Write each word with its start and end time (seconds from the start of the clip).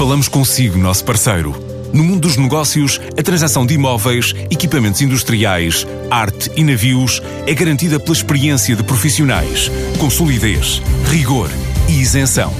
Falamos 0.00 0.28
consigo, 0.28 0.78
nosso 0.78 1.04
parceiro. 1.04 1.54
No 1.92 2.02
mundo 2.02 2.20
dos 2.20 2.38
negócios, 2.38 2.98
a 3.18 3.22
transação 3.22 3.66
de 3.66 3.74
imóveis, 3.74 4.34
equipamentos 4.50 5.02
industriais, 5.02 5.86
arte 6.10 6.50
e 6.56 6.64
navios 6.64 7.20
é 7.46 7.52
garantida 7.52 8.00
pela 8.00 8.16
experiência 8.16 8.74
de 8.74 8.82
profissionais, 8.82 9.70
com 9.98 10.08
solidez, 10.08 10.80
rigor 11.10 11.50
e 11.86 12.00
isenção. 12.00 12.50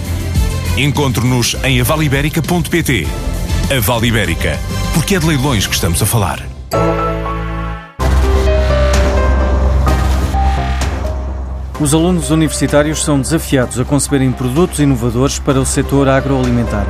Encontre-nos 0.77 1.57
em 1.65 1.81
avaliberica.pt. 1.81 3.09
A 3.75 3.81
Vale 3.81 4.09
Ibérica, 4.09 4.61
porque 4.93 5.15
é 5.15 5.19
de 5.19 5.27
leilões 5.27 5.67
que 5.67 5.75
estamos 5.75 6.03
a 6.03 6.05
falar. 6.05 6.47
Os 11.81 11.95
alunos 11.95 12.29
universitários 12.29 13.03
são 13.03 13.19
desafiados 13.19 13.81
a 13.81 13.85
conceberem 13.87 14.31
produtos 14.31 14.79
inovadores 14.79 15.39
para 15.39 15.59
o 15.59 15.65
setor 15.65 16.07
agroalimentar. 16.07 16.87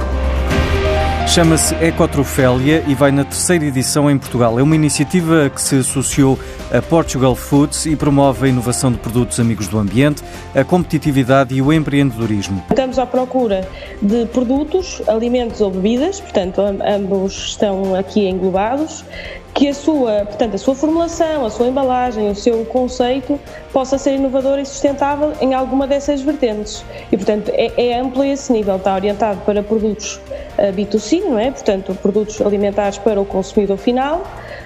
Chama-se 1.27 1.75
Ecotrofélia 1.77 2.83
e 2.89 2.95
vai 2.95 3.13
na 3.13 3.25
terceira 3.25 3.65
edição 3.65 4.11
em 4.11 4.19
Portugal. 4.19 4.59
É 4.59 4.63
uma 4.63 4.75
iniciativa 4.75 5.49
que 5.49 5.61
se 5.61 5.77
associou 5.77 6.37
a 6.73 6.83
Portugal 6.83 7.37
Foods 7.37 7.87
e 7.87 7.95
promove 7.95 8.47
a 8.47 8.49
inovação 8.49 8.91
de 8.91 8.99
produtos 8.99 9.39
amigos 9.39 9.69
do 9.69 9.79
ambiente, 9.79 10.25
a 10.55 10.65
competitividade 10.65 11.55
e 11.55 11.63
o 11.63 11.73
empreendedorismo. 11.73 12.63
Estamos 12.69 12.99
à 12.99 13.07
procura 13.07 13.69
de 14.03 14.27
produtos, 14.27 15.01
alimentos 15.07 15.61
ou 15.61 15.71
bebidas, 15.71 16.21
portanto, 16.21 16.61
ambos 16.85 17.33
estão 17.51 17.95
aqui 17.95 18.27
englobados, 18.29 19.05
que 19.55 19.69
a 19.69 19.75
sua, 19.75 20.25
portanto, 20.25 20.55
a 20.55 20.59
sua 20.59 20.75
formulação, 20.75 21.45
a 21.45 21.51
sua 21.51 21.67
embalagem, 21.67 22.31
o 22.31 22.35
seu 22.35 22.65
conceito 22.65 23.39
possa 23.73 23.99
ser 23.99 24.15
inovador 24.15 24.59
e 24.59 24.65
sustentável 24.65 25.33
em 25.41 25.55
alguma 25.55 25.87
dessas 25.87 26.23
vertentes. 26.23 26.85
E, 27.11 27.17
portanto, 27.17 27.51
é, 27.55 27.89
é 27.89 28.01
amplo 28.01 28.25
esse 28.25 28.53
nível, 28.53 28.77
está 28.77 28.95
orientado 28.95 29.41
para 29.43 29.63
produtos 29.63 30.21
B2C, 30.73 31.23
não 31.25 31.39
é? 31.39 31.51
Portanto, 31.51 31.97
produtos 32.01 32.41
alimentares 32.41 32.99
para 32.99 33.21
o 33.21 33.25
consumidor 33.25 33.77
final 33.77 34.19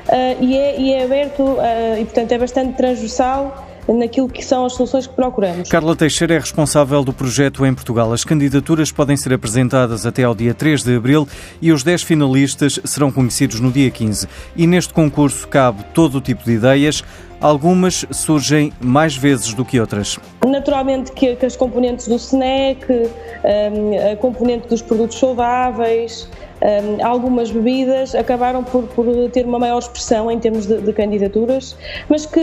uh, 0.08 0.42
e, 0.42 0.58
é, 0.58 0.80
e, 0.80 0.92
é, 0.92 1.04
aberto 1.04 1.42
uh, 1.42 1.98
e, 1.98 2.04
portanto, 2.04 2.32
é 2.32 2.38
bastante 2.38 2.76
transversal 2.76 3.66
naquilo 3.88 4.28
que 4.28 4.44
são 4.44 4.64
as 4.64 4.74
soluções 4.74 5.06
que 5.06 5.14
procuramos. 5.14 5.68
Carla 5.68 5.94
Teixeira 5.94 6.34
é 6.34 6.38
responsável 6.38 7.04
do 7.04 7.12
projeto 7.12 7.64
em 7.66 7.74
Portugal. 7.74 8.12
As 8.12 8.24
candidaturas 8.24 8.90
podem 8.90 9.16
ser 9.16 9.32
apresentadas 9.32 10.06
até 10.06 10.24
ao 10.24 10.34
dia 10.34 10.54
3 10.54 10.82
de 10.82 10.96
abril 10.96 11.28
e 11.60 11.72
os 11.72 11.82
10 11.82 12.02
finalistas 12.02 12.80
serão 12.84 13.10
conhecidos 13.10 13.60
no 13.60 13.70
dia 13.70 13.90
15. 13.90 14.28
E 14.56 14.66
neste 14.66 14.92
concurso 14.92 15.46
cabe 15.48 15.84
todo 15.92 16.18
o 16.18 16.20
tipo 16.20 16.44
de 16.44 16.52
ideias. 16.52 17.04
Algumas 17.40 18.06
surgem 18.10 18.72
mais 18.80 19.16
vezes 19.16 19.52
do 19.52 19.64
que 19.66 19.78
outras. 19.78 20.18
Naturalmente 20.46 21.12
que, 21.12 21.36
as 21.44 21.56
componentes 21.56 22.08
do 22.08 22.14
snack, 22.14 22.86
hum, 22.90 24.12
a 24.12 24.16
componente 24.16 24.68
dos 24.68 24.80
produtos 24.80 25.18
saudáveis, 25.18 26.28
um, 26.64 27.06
algumas 27.06 27.50
bebidas 27.50 28.14
acabaram 28.14 28.64
por, 28.64 28.84
por, 28.84 29.04
ter 29.30 29.44
uma 29.44 29.58
maior 29.58 29.78
expressão 29.78 30.30
em 30.30 30.38
termos 30.38 30.64
de, 30.66 30.80
de, 30.80 30.92
candidaturas, 30.94 31.76
mas 32.08 32.24
que, 32.24 32.40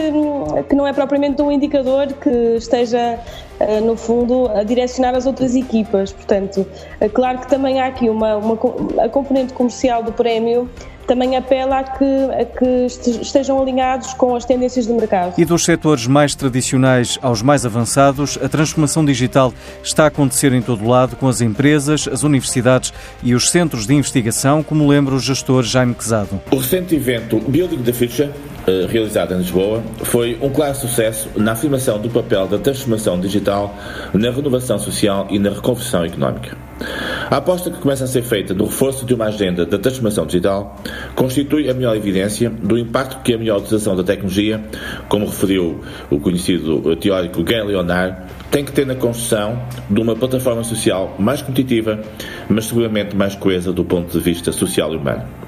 que 0.70 0.76
não 0.76 0.86
é 0.86 0.94
propriamente 0.94 1.42
um 1.42 1.52
indicador 1.52 2.08
que 2.14 2.30
esteja, 2.56 3.20
uh, 3.60 3.84
no 3.84 3.98
fundo, 3.98 4.48
a 4.50 4.64
direcionar 4.64 5.16
as 5.16 5.26
outras 5.26 5.56
equipas. 5.56 6.14
Portanto, 6.14 6.68
é 7.00 7.10
claro 7.10 7.40
que 7.40 7.48
também 7.48 7.82
há 7.82 7.88
aqui 7.88 8.10
uma, 8.10 8.38
uma 8.38 8.60
a 9.04 9.10
componente 9.10 9.54
comercial 9.54 10.04
do 10.04 10.12
prémio 10.12 10.70
também 11.08 11.36
apela 11.36 11.80
a 11.80 11.84
que, 11.84 12.06
a 12.06 12.46
que 12.46 12.86
estejam 13.22 13.62
alinhados 13.62 14.14
com 14.14 14.36
as 14.36 14.46
tendências 14.46 14.86
do 14.86 14.94
mercado. 14.94 15.34
E 15.38 15.46
dos 15.46 15.66
setores 15.66 16.08
mais 16.08 16.36
tradicionais 16.36 17.18
aos 17.22 17.42
mais 17.42 17.66
avançados, 17.66 18.38
a 18.42 18.48
transformação 18.48 19.04
digital 19.04 19.54
está 19.84 20.06
a 20.06 20.08
acontecer 20.08 20.54
em 20.54 20.62
todo 20.62 20.88
lado, 20.88 21.16
com 21.16 21.28
as 21.28 21.42
empresas, 21.42 22.08
as 22.08 22.24
universidades 22.24 22.94
e 23.24 23.34
os 23.34 23.50
centros 23.50 23.86
de 23.86 23.94
investigação, 23.94 24.64
como 24.64 24.88
lembra 24.88 25.16
o 25.16 25.20
gestor 25.20 25.64
Jaime 25.64 25.94
Quezado. 25.94 26.42
O 26.52 26.58
recente 26.58 26.96
evento 26.96 27.40
Building 27.40 27.84
the 27.84 27.94
Future 27.94 28.30
eh, 28.68 28.86
realizado 28.88 29.34
em 29.34 29.38
Lisboa, 29.38 29.82
foi 30.04 30.38
um 30.40 30.50
claro 30.52 30.76
sucesso 30.76 31.28
na 31.36 31.54
afirmação 31.54 32.00
do 32.00 32.12
papel 32.12 32.48
da 32.48 32.60
transformação 32.60 33.20
digital 33.20 33.76
na 34.14 34.30
renovação 34.30 34.78
social 34.78 35.28
e 35.32 35.40
na 35.40 35.50
reconversão 35.50 36.06
económica. 36.06 36.56
A 37.32 37.38
aposta 37.38 37.72
que 37.72 37.80
começa 37.80 38.04
a 38.04 38.08
ser 38.08 38.24
feita 38.24 38.54
no 38.54 38.66
reforço 38.66 39.06
de 39.06 39.14
uma 39.14 39.28
agenda 39.28 39.66
da 39.66 39.80
transformação 39.80 40.26
digital 40.26 40.76
constitui 41.16 41.70
a 41.70 41.74
melhor 41.74 41.96
evidência 41.96 42.50
do 42.50 42.78
impacto 42.78 43.24
que 43.24 43.34
a 43.34 43.38
melhor 43.38 43.60
utilização 43.60 43.96
da 43.96 44.04
tecnologia, 44.04 44.62
como 45.08 45.28
referiu 45.28 45.80
o 46.10 46.20
conhecido 46.20 46.94
teórico 46.98 47.42
Guy 47.42 47.64
Leonard, 47.64 48.18
tem 48.52 48.66
que 48.66 48.74
ter 48.74 48.86
na 48.86 48.96
construção 48.96 49.58
de 49.90 50.02
uma 50.02 50.14
plataforma 50.14 50.66
social 50.66 51.16
mais 51.18 51.42
competitiva, 51.42 52.02
mas 52.50 52.66
seguramente 52.66 53.16
mais 53.16 53.34
coesa 53.34 53.72
do 53.72 53.86
ponto 53.86 54.12
de 54.12 54.20
vista 54.20 54.52
social 54.52 54.94
e 54.94 54.98
humano. 54.98 55.41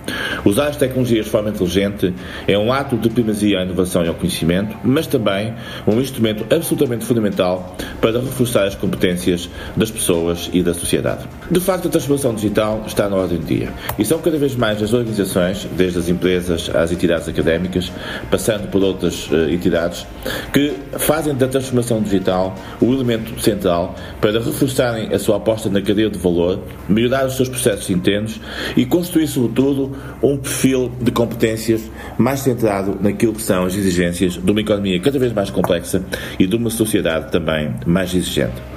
Usar 0.45 0.67
as 0.67 0.75
tecnologias 0.75 1.25
de 1.25 1.31
forma 1.31 1.49
inteligente 1.49 2.13
é 2.47 2.57
um 2.57 2.71
ato 2.73 2.97
de 2.97 3.09
primazia 3.09 3.59
à 3.59 3.63
inovação 3.63 4.03
e 4.03 4.09
ao 4.09 4.13
conhecimento, 4.13 4.75
mas 4.83 5.07
também 5.07 5.53
um 5.87 6.01
instrumento 6.01 6.45
absolutamente 6.53 7.05
fundamental 7.05 7.77
para 8.01 8.19
reforçar 8.19 8.65
as 8.65 8.75
competências 8.75 9.49
das 9.75 9.89
pessoas 9.89 10.49
e 10.51 10.61
da 10.61 10.73
sociedade. 10.73 11.23
De 11.49 11.59
facto, 11.61 11.87
a 11.87 11.91
transformação 11.91 12.35
digital 12.35 12.83
está 12.85 13.07
na 13.07 13.15
ordem 13.15 13.37
do 13.37 13.45
dia 13.45 13.69
e 13.97 14.03
são 14.03 14.19
cada 14.19 14.37
vez 14.37 14.55
mais 14.55 14.81
as 14.83 14.91
organizações, 14.91 15.65
desde 15.77 15.99
as 15.99 16.09
empresas 16.09 16.69
às 16.75 16.91
entidades 16.91 17.27
académicas, 17.29 17.91
passando 18.29 18.67
por 18.69 18.83
outras 18.83 19.29
uh, 19.31 19.49
entidades, 19.49 20.05
que 20.51 20.73
fazem 20.97 21.33
da 21.35 21.47
transformação 21.47 22.01
digital 22.01 22.55
o 22.81 22.93
elemento 22.93 23.41
central 23.41 23.95
para 24.19 24.39
reforçarem 24.39 25.13
a 25.13 25.19
sua 25.19 25.37
aposta 25.37 25.69
na 25.69 25.81
cadeia 25.81 26.09
de 26.09 26.19
valor, 26.19 26.59
melhorar 26.89 27.25
os 27.25 27.35
seus 27.37 27.47
processos 27.47 27.89
internos 27.89 28.39
e 28.75 28.85
construir, 28.85 29.27
sobretudo, 29.27 29.95
um 30.21 30.32
perfil 30.37 30.91
de 31.01 31.11
competências 31.11 31.81
mais 32.17 32.39
centrado 32.39 32.97
naquilo 33.01 33.33
que 33.33 33.41
são 33.41 33.65
as 33.65 33.75
exigências 33.75 34.33
de 34.33 34.51
uma 34.51 34.61
economia 34.61 34.99
cada 34.99 35.19
vez 35.19 35.33
mais 35.33 35.49
complexa 35.49 36.03
e 36.39 36.45
de 36.45 36.55
uma 36.55 36.69
sociedade 36.69 37.31
também 37.31 37.73
mais 37.85 38.13
exigente. 38.13 38.73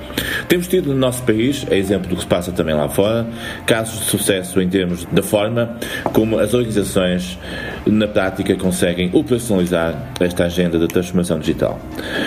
Temos 0.49 0.67
tido 0.67 0.93
no 0.93 0.99
nosso 0.99 1.22
país, 1.22 1.67
é 1.71 1.77
exemplo 1.77 2.09
do 2.09 2.17
que 2.17 2.22
se 2.22 2.27
passa 2.27 2.53
também 2.53 2.75
lá 2.75 2.89
fora, 2.89 3.27
casos 3.67 4.00
de 4.00 4.05
sucesso 4.06 4.61
em 4.61 4.69
termos 4.69 5.05
da 5.12 5.22
forma 5.22 5.78
como 6.12 6.39
as 6.39 6.55
organizações 6.55 7.39
na 7.87 8.09
prática 8.09 8.55
conseguem 8.56 9.11
operacionalizar 9.12 10.12
esta 10.21 10.44
agenda 10.44 10.78
de 10.78 10.88
transformação 10.88 11.38
digital. 11.38 11.78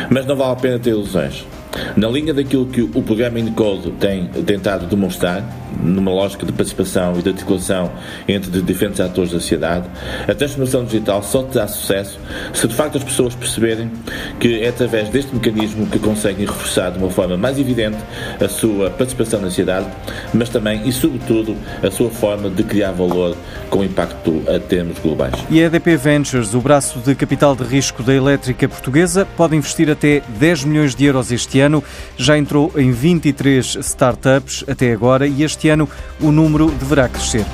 Mas 0.10 0.26
não 0.26 0.36
vale 0.36 0.54
a 0.54 0.56
pena 0.56 0.80
ter 0.80 0.92
ilusões. 0.92 1.46
Na 1.96 2.08
linha 2.08 2.34
daquilo 2.34 2.66
que 2.66 2.82
o 2.82 3.02
programa 3.02 3.40
Encode 3.40 3.92
tem 3.92 4.28
tentado 4.46 4.86
demonstrar, 4.88 5.44
numa 5.82 6.12
lógica 6.12 6.46
de 6.46 6.52
participação 6.52 7.18
e 7.18 7.22
de 7.22 7.30
articulação 7.30 7.92
entre 8.28 8.62
diferentes 8.62 9.00
atores 9.00 9.32
da 9.32 9.40
sociedade, 9.40 9.88
a 10.28 10.34
transformação 10.34 10.84
digital 10.84 11.24
só 11.24 11.44
terá 11.44 11.68
sucesso 11.68 12.20
se 12.54 12.68
de 12.68 12.76
facto 12.76 12.98
as 12.98 13.04
pessoas 13.04 13.36
perceberem 13.36 13.92
que 14.40 14.62
é 14.62 14.70
através 14.70 15.10
deste 15.10 15.34
mecanismo 15.34 15.88
que 15.88 16.00
conseguem 16.00 16.46
reforçar 16.46 16.92
de 16.92 17.00
uma 17.00 17.10
forma 17.10 17.38
mais 17.38 17.60
evidente 17.60 17.98
a 18.44 18.48
sua 18.48 18.90
participação 18.90 19.42
na 19.42 19.48
sociedade, 19.48 19.88
mas 20.34 20.50
também 20.50 20.88
e 20.88 20.92
sobretudo 20.92 21.56
a 21.84 21.92
sua 21.92 22.10
forma 22.10 22.50
de 22.50 22.64
criar 22.64 22.92
valor 22.92 23.36
com 23.70 23.84
impacto 23.84 24.44
a 24.48 24.60
termos 24.60 25.00
globais. 25.00 25.34
E 25.50 25.62
a 25.62 25.68
EDP 25.68 25.96
Ventures, 25.96 26.54
o 26.54 26.62
braço 26.62 27.00
de 27.00 27.16
capital 27.16 27.56
de 27.56 27.64
risco 27.64 28.04
da 28.04 28.14
elétrica 28.14 28.68
portuguesa, 28.68 29.26
pode 29.38 29.56
investir 29.56 29.90
até 29.90 30.22
10 30.40 30.66
milhões 30.66 30.96
de 30.96 31.06
euros 31.06 31.32
este 31.32 31.60
ano. 31.60 31.84
Já 32.18 32.38
entrou 32.38 32.72
em 32.76 32.92
23 32.92 33.78
startups 33.82 34.64
até 34.68 34.92
agora 34.92 35.28
e 35.28 35.44
este 35.44 35.69
ano 35.70 35.90
o 36.22 36.32
número 36.32 36.70
deverá 36.72 37.08
crescer. 37.08 37.46